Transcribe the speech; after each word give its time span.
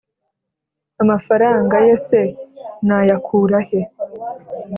amafaranga 1.01 1.75
ye 1.85 1.95
se 2.07 2.21
nayakurahe, 2.87 3.79